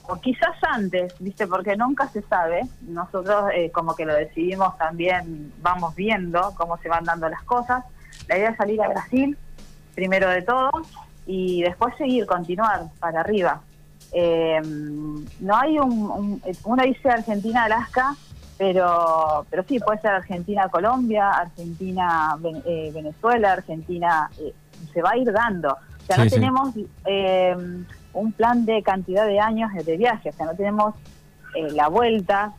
o 0.08 0.16
quizás 0.20 0.56
antes, 0.64 1.14
¿viste? 1.20 1.46
Porque 1.48 1.76
nunca 1.78 2.08
se 2.10 2.22
sabe. 2.24 2.62
Nosotros, 2.82 3.52
eh, 3.54 3.70
como 3.72 3.96
que 3.96 4.06
lo 4.06 4.14
decidimos 4.16 4.76
también, 4.78 5.54
vamos 5.62 5.94
viendo 5.96 6.54
cómo 6.58 6.78
se 6.80 6.90
van 6.90 7.04
dando 7.04 7.30
las 7.30 7.44
cosas. 7.44 7.86
La 8.28 8.38
idea 8.38 8.50
es 8.50 8.58
salir 8.58 8.82
a 8.82 8.90
Brasil, 8.90 9.38
primero 9.96 10.28
de 10.30 10.42
todo, 10.42 10.72
y 11.28 11.62
después 11.62 11.96
seguir, 11.98 12.26
continuar 12.26 12.86
para 13.00 13.20
arriba. 13.22 13.62
Eh, 14.12 14.60
no 14.64 15.56
hay 15.56 15.78
un, 15.78 15.92
un- 15.92 16.42
uno 16.64 16.84
dice 16.84 17.10
Argentina-Alaska, 17.10 18.16
pero 18.58 19.46
pero 19.50 19.64
sí, 19.64 19.80
puede 19.80 20.02
ser 20.02 20.12
Argentina-Colombia, 20.12 21.30
Argentina-Venezuela, 21.30 23.54
Argentina, 23.54 24.30
eh, 24.40 24.54
se 24.93 25.01
va 25.01 25.12
a 25.12 25.17
ir 25.17 25.31
dando. 25.31 25.69
O 25.74 26.05
sea, 26.05 26.15
Sí, 26.15 26.21
no 26.21 26.29
sí. 26.29 26.36
tenemos 26.36 26.69
eh, 27.05 27.55
un 28.13 28.31
plan 28.33 28.65
de 28.65 28.81
cantidad 28.81 29.25
de 29.25 29.39
años 29.39 29.71
de 29.74 29.98
viaje, 29.98 30.29
o 30.29 30.33
sea, 30.33 30.45
no 30.48 30.55
tenemos 30.55 30.95
eh, 31.55 31.69
la 31.71 31.88
vuelta 31.88 32.53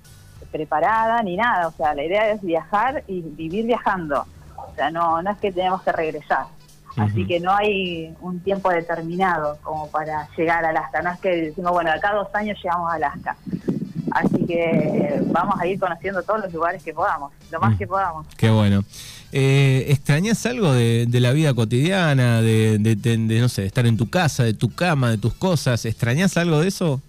preparada 0.50 1.22
ni 1.22 1.36
nada, 1.36 1.68
o 1.68 1.72
sea, 1.72 1.94
la 1.94 2.04
idea 2.04 2.30
es 2.30 2.40
viajar 2.42 3.02
y 3.06 3.20
vivir 3.20 3.66
viajando, 3.66 4.24
o 4.56 4.74
sea, 4.74 4.90
no, 4.90 5.22
no 5.22 5.30
es 5.30 5.38
que 5.38 5.52
tenemos 5.52 5.82
que 5.82 5.92
regresar. 5.92 6.46
Así 6.96 7.24
que 7.24 7.38
no 7.38 7.52
hay 7.54 8.14
un 8.20 8.40
tiempo 8.40 8.68
determinado 8.68 9.58
como 9.62 9.88
para 9.90 10.28
llegar 10.36 10.64
a 10.64 10.70
Alaska. 10.70 11.00
No 11.00 11.10
es 11.12 11.20
que 11.20 11.28
decimos, 11.36 11.70
bueno, 11.70 11.92
acá 11.92 12.12
dos 12.12 12.26
años 12.34 12.58
llegamos 12.62 12.90
a 12.90 12.94
Alaska. 12.94 13.36
Así 14.10 14.44
que 14.46 15.20
vamos 15.26 15.60
a 15.60 15.66
ir 15.66 15.78
conociendo 15.78 16.22
todos 16.22 16.40
los 16.40 16.52
lugares 16.52 16.82
que 16.82 16.92
podamos, 16.92 17.32
lo 17.50 17.60
más 17.60 17.74
mm. 17.74 17.78
que 17.78 17.86
podamos. 17.86 18.26
Qué 18.36 18.50
bueno. 18.50 18.84
Eh, 19.32 19.86
¿Extrañas 19.88 20.44
algo 20.46 20.72
de, 20.72 21.06
la 21.12 21.32
vida 21.32 21.54
cotidiana, 21.54 22.42
de, 22.42 22.78
de, 22.78 23.40
no 23.40 23.48
sé, 23.48 23.64
estar 23.66 23.86
en 23.86 23.96
tu 23.96 24.10
casa, 24.10 24.42
de 24.42 24.54
tu 24.54 24.74
cama, 24.74 25.10
de 25.10 25.18
tus 25.18 25.34
cosas? 25.34 25.84
¿Extrañas 25.84 26.36
algo 26.36 26.60
de 26.60 26.68
eso? 26.68 27.00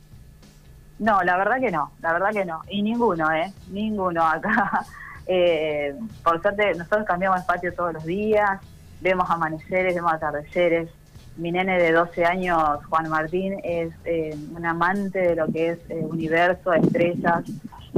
No, 1.00 1.24
la 1.24 1.36
verdad 1.36 1.60
que 1.60 1.72
no, 1.72 1.92
la 2.02 2.14
verdad 2.14 2.30
que 2.32 2.46
no. 2.46 2.62
Y 2.70 2.84
ninguno, 2.84 3.32
¿eh? 3.32 3.52
Ninguno 3.70 4.26
acá. 4.26 4.86
Eh, 5.28 5.96
por 6.24 6.42
suerte, 6.42 6.74
nosotros 6.74 7.06
cambiamos 7.06 7.40
el 7.40 7.46
patio 7.46 7.74
todos 7.74 7.94
los 7.94 8.04
días, 8.04 8.60
vemos 9.00 9.30
amaneceres, 9.30 9.96
vemos 9.96 10.12
atardeceres. 10.12 10.90
Mi 11.38 11.52
nene 11.52 11.82
de 11.82 11.92
12 11.92 12.26
años, 12.26 12.86
Juan 12.90 13.10
Martín, 13.10 13.58
es 13.64 13.92
eh, 14.06 14.36
un 14.56 14.66
amante 14.66 15.20
de 15.20 15.36
lo 15.36 15.48
que 15.48 15.72
es 15.72 15.80
eh, 15.90 15.96
universo, 15.96 16.74
estrellas. 16.74 17.44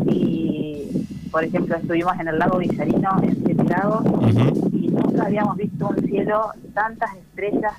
Y, 0.06 1.08
por 1.32 1.44
ejemplo, 1.44 1.75
estuvimos 1.75 2.20
en 2.20 2.28
el 2.28 2.40
lago 2.40 2.60
Villarino, 2.60 3.22
en 3.24 3.36
Siete 3.44 3.63
Lagos, 3.63 4.06
y 4.72 4.90
nunca 4.90 5.25
habíamos 5.25 5.58
visto 5.58 5.88
un 5.90 6.08
cielo, 6.08 6.52
tantas 6.74 7.16
estrellas 7.16 7.74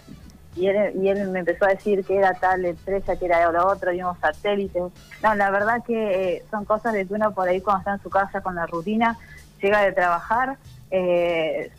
y 0.57 0.69
él, 0.69 0.93
y 1.03 1.09
él 1.09 1.29
me 1.31 1.41
empezó 1.41 1.65
a 1.65 1.69
decir 1.69 2.05
que 2.05 2.17
era 2.17 2.33
tal 2.35 2.65
estrella, 2.65 3.17
que 3.17 3.27
era 3.27 3.51
lo 3.51 3.67
otro, 3.67 3.91
vimos 3.91 4.17
satélites. 4.19 4.83
No, 5.23 5.35
la 5.35 5.51
verdad 5.51 5.83
que 5.85 6.37
eh, 6.37 6.45
son 6.51 6.65
cosas 6.65 6.93
de 6.93 7.07
que 7.07 7.15
uno 7.15 7.35
por 7.35 7.49
ahí 7.49 7.61
cuando 7.61 7.81
está 7.81 7.95
en 7.95 8.03
su 8.03 8.11
casa 8.11 8.41
con 8.41 8.55
la 8.55 8.67
rutina, 8.67 9.19
llega 9.61 9.81
de 9.83 9.93
trabajar, 9.93 10.57
eh, 10.91 11.73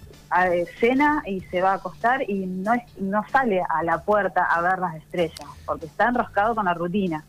cena 0.79 1.23
y 1.25 1.41
se 1.41 1.61
va 1.61 1.71
a 1.71 1.75
acostar 1.75 2.29
y 2.29 2.45
no, 2.45 2.73
es, 2.73 2.83
no 2.99 3.23
sale 3.31 3.61
a 3.61 3.83
la 3.83 4.03
puerta 4.03 4.43
a 4.43 4.61
ver 4.61 4.79
las 4.79 4.95
estrellas, 4.95 5.47
porque 5.65 5.85
está 5.85 6.09
enroscado 6.09 6.55
con 6.55 6.65
la 6.65 6.73
rutina. 6.73 7.23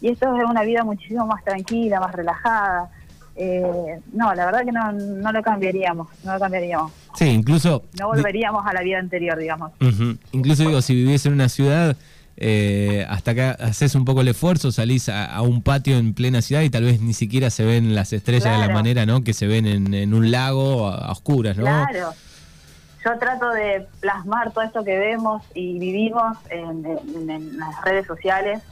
Y 0.00 0.08
esto 0.10 0.36
es 0.36 0.44
una 0.44 0.62
vida 0.62 0.84
muchísimo 0.84 1.26
más 1.26 1.42
tranquila, 1.44 2.00
más 2.00 2.12
relajada. 2.12 2.90
Eh, 3.36 4.00
no, 4.12 4.34
la 4.34 4.46
verdad 4.46 4.64
que 4.64 4.72
no, 4.72 4.92
no 4.92 5.32
lo 5.32 5.42
cambiaríamos, 5.42 6.08
no 6.24 6.34
lo 6.34 6.40
cambiaríamos. 6.40 6.92
Sí, 7.14 7.26
incluso... 7.26 7.84
No 7.98 8.08
volveríamos 8.08 8.66
a 8.66 8.72
la 8.72 8.82
vida 8.82 8.98
anterior, 8.98 9.38
digamos. 9.38 9.72
Incluso 10.32 10.64
digo, 10.64 10.82
si 10.82 10.94
viviese 10.94 11.28
en 11.28 11.34
una 11.34 11.48
ciudad, 11.48 11.96
eh, 12.36 13.04
hasta 13.08 13.34
que 13.34 13.42
haces 13.42 13.96
un 13.96 14.04
poco 14.04 14.20
el 14.20 14.28
esfuerzo, 14.28 14.70
salís 14.70 15.08
a, 15.08 15.40
un 15.42 15.62
patio 15.62 15.98
en 15.98 16.14
plena 16.14 16.42
ciudad 16.42 16.62
y 16.62 16.70
tal 16.70 16.84
vez 16.84 17.00
ni 17.00 17.12
siquiera 17.12 17.50
se 17.50 17.64
ven 17.64 17.94
las 17.94 18.12
estrellas 18.12 18.60
de 18.60 18.66
la 18.66 18.72
manera 18.72 19.06
¿no? 19.06 19.24
que 19.24 19.32
se 19.34 19.48
ven 19.48 19.66
en, 19.66 20.14
un 20.14 20.30
lago 20.30 20.88
a, 20.88 21.10
oscuras, 21.10 21.56
¿no? 21.56 21.64
Claro. 21.64 22.10
Yo 23.08 23.18
trato 23.18 23.48
de 23.48 23.88
plasmar 24.00 24.50
todo 24.52 24.64
esto 24.64 24.84
que 24.84 24.98
vemos 24.98 25.42
y 25.54 25.78
vivimos 25.78 26.36
en, 26.50 27.58
las 27.58 27.80
redes 27.82 28.06
sociales 28.06 28.62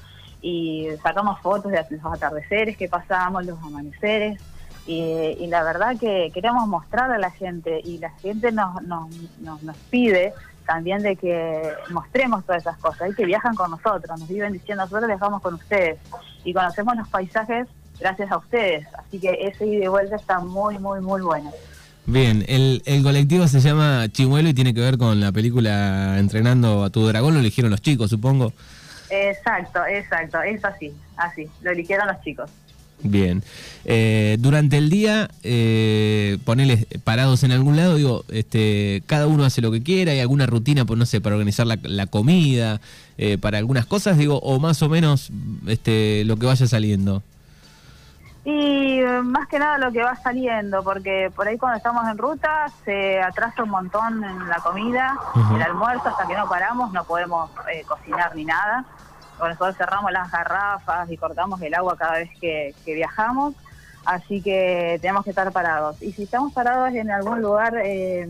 y 0.43 0.88
sacamos 1.02 1.40
fotos 1.40 1.73
de 1.73 1.83
los 1.88 2.12
atardeceres 2.12 2.76
que 2.76 2.87
pasamos, 2.87 3.47
los 3.47 3.59
amaneceres 3.62 4.38
y, 4.87 5.47
la 5.47 5.62
verdad 5.62 5.97
que 5.99 6.31
queremos 6.35 6.69
mostrar 6.69 7.11
a 7.12 7.16
la 7.16 7.31
gente 7.31 7.81
y 7.83 7.97
la 7.97 8.11
gente 8.11 8.52
nos, 8.52 8.83
nos, 8.83 9.09
nos, 9.40 9.76
pide 9.88 10.35
también 10.66 11.00
de 11.00 11.16
que 11.16 11.73
mostremos 11.88 12.45
todas 12.45 12.61
esas 12.61 12.76
cosas 12.76 13.09
y 13.09 13.14
que 13.14 13.25
viajan 13.25 13.55
con 13.55 13.71
nosotros, 13.71 14.21
nos 14.21 14.28
viven 14.28 14.52
diciendo 14.52 14.85
nosotros 14.85 15.07
viajamos 15.07 15.40
con 15.40 15.55
ustedes 15.55 15.99
y 16.45 16.52
conocemos 16.52 16.95
los 16.95 17.09
paisajes 17.09 17.69
gracias 17.99 18.31
a 18.31 18.37
ustedes, 18.37 18.87
así 18.99 19.19
que 19.19 19.35
ese 19.49 19.66
ida 19.66 19.87
y 19.87 19.88
vuelta 19.88 20.16
está 20.16 20.40
muy, 20.40 20.78
muy, 20.78 21.00
muy 21.00 21.23
bueno. 21.23 21.50
Bien, 22.06 22.44
el, 22.46 22.82
el 22.86 23.02
colectivo 23.02 23.48
se 23.48 23.60
llama 23.60 24.06
Chimuelo 24.12 24.48
y 24.48 24.54
tiene 24.54 24.72
que 24.72 24.80
ver 24.80 24.96
con 24.96 25.20
la 25.20 25.32
película 25.32 26.18
Entrenando 26.18 26.84
a 26.84 26.90
tu 26.90 27.06
dragón, 27.06 27.34
lo 27.34 27.40
eligieron 27.40 27.70
los 27.70 27.82
chicos, 27.82 28.10
supongo. 28.10 28.52
Exacto, 29.10 29.84
exacto, 29.86 30.40
es 30.42 30.64
así, 30.64 30.92
así, 31.16 31.48
lo 31.62 31.70
eligieron 31.72 32.06
los 32.06 32.20
chicos. 32.22 32.50
Bien. 33.02 33.42
Eh, 33.84 34.36
durante 34.40 34.78
el 34.78 34.88
día, 34.88 35.30
eh, 35.42 36.38
ponerles 36.44 36.86
parados 37.04 37.42
en 37.44 37.52
algún 37.52 37.76
lado, 37.76 37.96
digo, 37.96 38.25
este, 38.28 39.02
cada 39.06 39.26
uno 39.26 39.44
hace 39.44 39.60
lo 39.60 39.70
que 39.70 39.82
quiera, 39.82 40.12
hay 40.12 40.20
alguna 40.20 40.46
rutina, 40.46 40.84
pues 40.84 40.98
no 40.98 41.06
sé, 41.06 41.20
para 41.20 41.36
organizar 41.36 41.66
la, 41.66 42.06
comida, 42.06 42.80
eh, 43.18 43.38
para 43.38 43.58
algunas 43.58 43.86
cosas, 43.86 44.16
digo, 44.16 44.38
o 44.38 44.58
más 44.58 44.82
o 44.82 44.88
menos 44.88 45.30
este, 45.66 46.25
lo 46.25 46.36
que 46.36 46.46
vaya 46.46 46.66
saliendo. 46.66 47.22
Y 48.49 49.00
eh, 49.00 49.23
más 49.25 49.49
que 49.49 49.59
nada 49.59 49.76
lo 49.76 49.91
que 49.91 50.05
va 50.05 50.15
saliendo, 50.15 50.85
porque 50.85 51.33
por 51.35 51.49
ahí 51.49 51.59
cuando 51.59 51.79
estamos 51.79 52.09
en 52.09 52.17
ruta 52.17 52.67
se 52.85 53.21
atrasa 53.21 53.65
un 53.65 53.71
montón 53.71 54.23
en 54.23 54.49
la 54.49 54.59
comida, 54.59 55.19
el 55.53 55.62
almuerzo, 55.62 56.11
hasta 56.11 56.29
que 56.29 56.37
no 56.37 56.49
paramos 56.49 56.93
no 56.93 57.03
podemos 57.03 57.50
cocinar 57.88 58.37
ni 58.37 58.45
nada. 58.45 58.85
Nosotros 59.41 59.76
cerramos 59.76 60.12
las 60.12 60.31
garrafas 60.31 61.11
y 61.11 61.17
cortamos 61.17 61.61
el 61.61 61.75
agua 61.75 61.97
cada 61.97 62.19
vez 62.19 62.31
que, 62.41 62.73
viajamos, 62.85 63.57
así 64.05 64.41
que 64.41 65.00
tenemos 65.03 65.25
que 65.25 65.31
estar 65.31 65.50
parados. 65.50 66.00
Y 66.00 66.12
si 66.12 66.23
estamos 66.23 66.53
parados 66.53 66.95
en 66.95 67.11
algún 67.11 67.43
lugar 67.43 67.75
eh, 67.83 68.29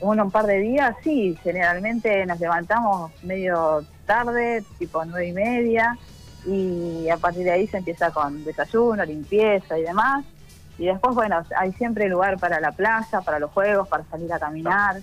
uno 0.00 0.24
un 0.24 0.30
par 0.30 0.46
de 0.46 0.58
días, 0.58 0.96
sí, 1.04 1.38
generalmente 1.42 2.24
nos 2.24 2.40
levantamos 2.40 3.12
medio 3.22 3.84
tarde, 4.06 4.64
tipo 4.78 5.04
nueve 5.04 5.26
y 5.26 5.32
media, 5.32 5.98
y 6.46 7.08
a 7.08 7.16
partir 7.16 7.44
de 7.44 7.52
ahí 7.52 7.66
se 7.66 7.78
empieza 7.78 8.10
con 8.10 8.44
desayuno, 8.44 9.04
limpieza 9.04 9.78
y 9.78 9.82
demás. 9.82 10.24
Y 10.78 10.86
después, 10.86 11.14
bueno, 11.14 11.42
hay 11.56 11.72
siempre 11.72 12.08
lugar 12.08 12.38
para 12.38 12.58
la 12.60 12.72
plaza, 12.72 13.20
para 13.20 13.38
los 13.38 13.50
juegos, 13.50 13.88
para 13.88 14.04
salir 14.04 14.32
a 14.32 14.38
caminar. 14.38 15.00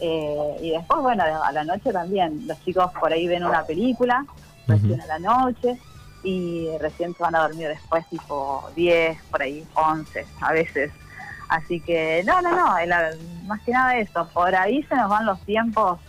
Eh, 0.00 0.56
y 0.60 0.70
después, 0.70 1.00
bueno, 1.00 1.22
a 1.22 1.52
la 1.52 1.64
noche 1.64 1.92
también. 1.92 2.46
Los 2.46 2.60
chicos 2.64 2.90
por 2.98 3.12
ahí 3.12 3.26
ven 3.26 3.44
una 3.44 3.64
película, 3.64 4.24
recién 4.66 5.00
a 5.00 5.06
la 5.06 5.18
noche, 5.18 5.78
y 6.24 6.68
recién 6.80 7.14
se 7.14 7.22
van 7.22 7.36
a 7.36 7.42
dormir 7.42 7.68
después, 7.68 8.06
tipo 8.08 8.68
10, 8.74 9.22
por 9.30 9.42
ahí, 9.42 9.64
11 9.74 10.26
a 10.40 10.52
veces. 10.52 10.90
Así 11.48 11.80
que, 11.80 12.22
no, 12.24 12.40
no, 12.40 12.50
no, 12.50 12.74
más 13.44 13.60
que 13.60 13.72
nada 13.72 13.96
eso. 13.98 14.26
Por 14.32 14.54
ahí 14.56 14.82
se 14.84 14.96
nos 14.96 15.10
van 15.10 15.26
los 15.26 15.38
tiempos. 15.42 16.00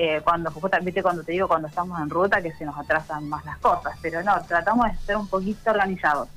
Eh, 0.00 0.20
cuando 0.22 0.52
viste 0.82 1.02
cuando 1.02 1.24
te 1.24 1.32
digo 1.32 1.48
cuando 1.48 1.66
estamos 1.66 2.00
en 2.00 2.08
ruta 2.08 2.40
que 2.40 2.52
se 2.52 2.64
nos 2.64 2.78
atrasan 2.78 3.28
más 3.28 3.44
las 3.44 3.58
cosas 3.58 3.98
pero 4.00 4.22
no 4.22 4.40
tratamos 4.46 4.86
de 4.92 4.96
ser 4.98 5.16
un 5.16 5.26
poquito 5.26 5.72
organizados 5.72 6.28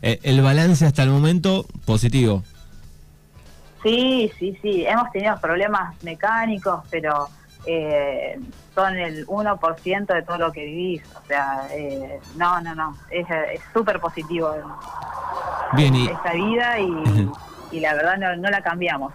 eh, 0.00 0.18
el 0.22 0.40
balance 0.40 0.86
hasta 0.86 1.02
el 1.02 1.10
momento 1.10 1.66
positivo 1.84 2.42
Sí, 3.82 4.30
sí, 4.38 4.58
sí. 4.60 4.84
Hemos 4.86 5.10
tenido 5.12 5.38
problemas 5.40 6.02
mecánicos, 6.02 6.80
pero 6.90 7.28
eh, 7.66 8.38
son 8.74 8.96
el 8.96 9.26
1% 9.26 10.06
de 10.14 10.22
todo 10.22 10.38
lo 10.38 10.52
que 10.52 10.64
vivís. 10.64 11.02
O 11.16 11.26
sea, 11.26 11.68
eh, 11.72 12.20
no, 12.36 12.60
no, 12.60 12.74
no. 12.74 12.96
Es 13.10 13.26
súper 13.72 14.00
positivo 14.00 14.54
Bien, 15.74 15.94
y... 15.94 16.08
esta 16.08 16.32
vida 16.32 16.78
y, 16.80 17.80
la 17.80 17.94
verdad 17.94 18.36
no, 18.36 18.50
la 18.50 18.62
cambiamos. 18.62 19.12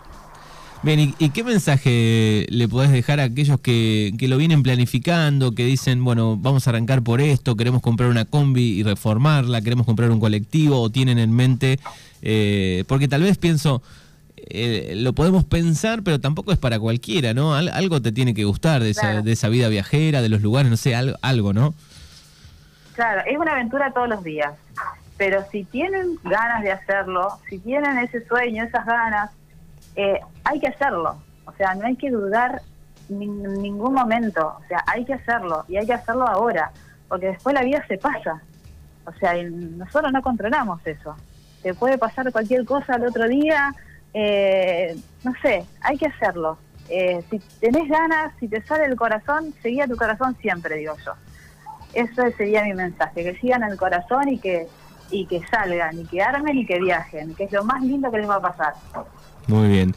Bien, 0.83 1.15
¿y, 1.17 1.29
qué 1.29 1.45
mensaje 1.45 2.45
le 2.49 2.67
podés 2.67 2.91
dejar 2.91 3.21
a 3.21 3.23
aquellos 3.23 3.57
que, 3.61 4.13
que, 4.19 4.27
lo 4.27 4.35
vienen 4.35 4.63
planificando, 4.63 5.55
que 5.55 5.63
dicen, 5.63 6.03
bueno, 6.03 6.35
vamos 6.35 6.67
a 6.67 6.71
arrancar 6.71 7.01
por 7.01 7.21
esto, 7.21 7.55
queremos 7.55 7.81
comprar 7.81 8.09
una 8.09 8.25
combi 8.25 8.79
y 8.79 8.83
reformarla, 8.83 9.61
queremos 9.61 9.85
comprar 9.85 10.11
un 10.11 10.19
colectivo, 10.19 10.81
o 10.81 10.89
tienen 10.89 11.19
en 11.19 11.31
mente, 11.31 11.79
eh, 12.21 12.83
porque 12.89 13.07
tal 13.07 13.21
vez 13.21 13.37
pienso, 13.37 13.81
eh, 14.35 14.91
lo 14.97 15.13
podemos 15.13 15.45
pensar, 15.45 16.03
pero 16.03 16.19
tampoco 16.19 16.51
es 16.51 16.57
para 16.57 16.77
cualquiera, 16.77 17.33
¿no? 17.33 17.55
algo 17.55 18.01
te 18.01 18.11
tiene 18.11 18.33
que 18.33 18.43
gustar 18.43 18.83
de, 18.83 18.89
esa, 18.89 19.21
de 19.21 19.31
esa 19.31 19.47
vida 19.47 19.69
viajera, 19.69 20.21
de 20.21 20.27
los 20.27 20.41
lugares, 20.41 20.69
no 20.69 20.75
sé, 20.75 20.95
algo, 20.95 21.15
algo, 21.21 21.53
¿no? 21.53 21.73
Claro, 22.93 23.21
es 23.25 23.37
una 23.37 23.53
aventura 23.53 23.93
todos 23.93 24.09
los 24.09 24.21
días, 24.21 24.51
pero 25.15 25.45
si 25.49 25.63
tienen 25.63 26.19
ganas 26.25 26.61
de 26.61 26.73
hacerlo, 26.73 27.39
si 27.49 27.57
tienen 27.59 27.99
ese 27.99 28.27
sueño, 28.27 28.65
esas 28.65 28.85
ganas, 28.85 29.29
eh, 29.95 30.19
hay 30.43 30.59
que 30.59 30.67
hacerlo. 30.67 31.21
O 31.45 31.51
sea, 31.53 31.75
no 31.75 31.85
hay 31.85 31.95
que 31.95 32.09
dudar 32.09 32.61
en 33.09 33.61
ningún 33.61 33.93
momento, 33.93 34.57
o 34.59 34.67
sea, 34.67 34.83
hay 34.87 35.05
que 35.05 35.13
hacerlo 35.13 35.65
y 35.67 35.77
hay 35.77 35.85
que 35.85 35.93
hacerlo 35.93 36.27
ahora, 36.27 36.71
porque 37.07 37.27
después 37.27 37.53
la 37.53 37.63
vida 37.63 37.85
se 37.87 37.97
pasa. 37.97 38.41
O 39.05 39.11
sea, 39.13 39.33
nosotros 39.43 40.11
no 40.11 40.21
controlamos 40.21 40.85
eso. 40.87 41.15
Te 41.61 41.73
puede 41.73 41.97
pasar 41.97 42.31
cualquier 42.31 42.65
cosa 42.65 42.95
el 42.95 43.05
otro 43.05 43.27
día, 43.27 43.73
eh, 44.13 44.95
no 45.23 45.33
sé, 45.41 45.65
hay 45.81 45.97
que 45.97 46.07
hacerlo. 46.07 46.57
Eh, 46.89 47.23
si 47.29 47.39
tenés 47.59 47.87
ganas, 47.89 48.33
si 48.39 48.47
te 48.47 48.61
sale 48.61 48.85
el 48.85 48.95
corazón, 48.95 49.53
seguí 49.61 49.81
a 49.81 49.87
tu 49.87 49.95
corazón 49.95 50.35
siempre, 50.41 50.75
digo 50.77 50.95
yo. 51.05 51.13
Eso 51.93 52.23
sería 52.37 52.63
mi 52.63 52.73
mensaje, 52.73 53.23
que 53.23 53.35
sigan 53.39 53.63
el 53.63 53.77
corazón 53.77 54.29
y 54.29 54.39
que, 54.39 54.67
y 55.13 55.25
que 55.25 55.41
salgan, 55.49 55.99
y 55.99 56.05
que 56.05 56.21
armen 56.21 56.57
y 56.57 56.65
que 56.65 56.79
viajen, 56.79 57.33
que 57.35 57.45
es 57.45 57.51
lo 57.51 57.63
más 57.63 57.81
lindo 57.81 58.11
que 58.11 58.17
les 58.17 58.29
va 58.29 58.35
a 58.35 58.41
pasar. 58.41 58.73
Muy 59.47 59.67
bien. 59.67 59.93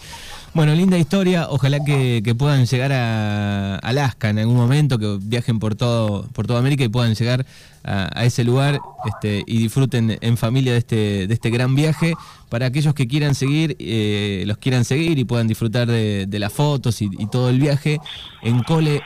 Bueno, 0.57 0.75
linda 0.75 0.97
historia. 0.97 1.49
Ojalá 1.51 1.81
que, 1.85 2.35
puedan 2.39 2.65
llegar 2.65 2.91
a 2.91 3.77
Alaska 3.77 4.31
en 4.31 4.39
algún 4.39 4.57
momento, 4.57 4.99
que 4.99 5.19
viajen 5.21 5.59
por 5.59 5.75
todo 5.75 6.27
por 6.33 6.47
toda 6.47 6.61
América 6.61 6.83
y 6.83 6.89
puedan 6.89 7.15
llegar 7.15 7.45
a, 7.85 8.25
ese 8.25 8.43
lugar 8.43 8.81
este, 9.05 9.43
y 9.47 9.59
disfruten 9.59 10.17
en 10.19 10.37
familia 10.39 10.73
de 10.73 10.79
este, 10.79 11.27
de 11.27 11.35
este 11.35 11.51
gran 11.51 11.75
viaje. 11.75 12.15
Para 12.49 12.65
aquellos 12.67 12.95
que 12.95 13.07
quieran 13.07 13.35
seguir, 13.35 13.77
eh, 13.79 14.45
los 14.47 14.57
quieran 14.57 14.87
seguir 14.87 15.19
y 15.19 15.25
puedan 15.25 15.47
disfrutar 15.47 15.89
de, 15.89 16.27
las 16.39 16.53
fotos 16.53 17.03
y, 17.03 17.11
todo 17.27 17.51
el 17.51 17.61
viaje 17.61 17.99
en 18.43 18.63
Cole 18.63 19.03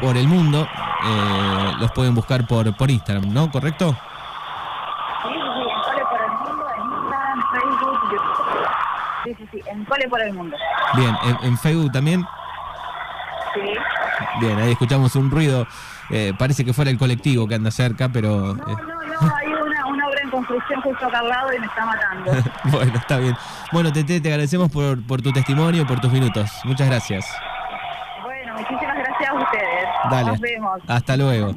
por 0.00 0.16
el 0.16 0.26
mundo, 0.26 0.64
eh, 0.64 1.72
los 1.78 1.92
pueden 1.92 2.16
buscar 2.16 2.46
por, 2.48 2.76
por 2.76 2.90
Instagram, 2.90 3.32
¿no? 3.32 3.52
¿Correcto? 3.52 3.96
Sí, 5.22 5.28
sí, 5.30 5.68
Sí, 9.28 9.34
sí, 9.38 9.48
sí, 9.52 9.60
en 9.70 9.84
Cole 9.84 10.08
por 10.08 10.22
el 10.22 10.32
Mundo. 10.32 10.56
Bien, 10.96 11.14
¿en, 11.24 11.48
en 11.48 11.58
Facebook 11.58 11.92
también? 11.92 12.24
Sí. 13.54 13.60
Bien, 14.40 14.58
ahí 14.58 14.72
escuchamos 14.72 15.14
un 15.16 15.30
ruido. 15.30 15.66
Eh, 16.10 16.32
parece 16.38 16.64
que 16.64 16.72
fuera 16.72 16.90
el 16.90 16.96
colectivo 16.96 17.46
que 17.46 17.54
anda 17.54 17.70
cerca, 17.70 18.08
pero... 18.08 18.54
No, 18.54 18.62
eh, 18.68 18.76
no, 18.86 19.02
no, 19.02 19.36
hay 19.36 19.48
una, 19.48 19.86
una 19.86 20.08
obra 20.08 20.20
en 20.22 20.30
construcción 20.30 20.80
justo 20.80 21.06
acá 21.06 21.18
al 21.18 21.28
lado 21.28 21.52
y 21.52 21.58
me 21.58 21.66
está 21.66 21.84
matando. 21.84 22.32
bueno, 22.64 22.92
está 22.96 23.18
bien. 23.18 23.36
Bueno, 23.70 23.92
Tete, 23.92 24.20
te 24.20 24.28
agradecemos 24.28 24.70
por, 24.70 25.06
por 25.06 25.20
tu 25.20 25.30
testimonio, 25.30 25.86
por 25.86 26.00
tus 26.00 26.10
minutos. 26.10 26.50
Muchas 26.64 26.88
gracias. 26.88 27.26
bueno, 28.22 28.54
muchísimas 28.54 28.96
gracias 28.96 29.30
a 29.30 29.34
ustedes. 29.34 29.88
Dale. 30.10 30.30
Nos 30.30 30.40
vemos. 30.40 30.80
Hasta 30.88 31.16
luego. 31.18 31.54